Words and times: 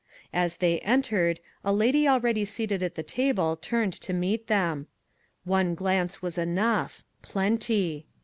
As 0.33 0.57
they 0.57 0.79
entered, 0.79 1.39
a 1.63 1.71
lady 1.71 2.07
already 2.07 2.43
seated 2.43 2.81
at 2.81 2.95
the 2.95 3.03
table 3.03 3.55
turned 3.55 3.93
to 4.01 4.13
meet 4.13 4.47
them. 4.47 4.87
One 5.43 5.75
glance 5.75 6.23
was 6.23 6.39
enough 6.39 7.03
plenty. 7.21 8.07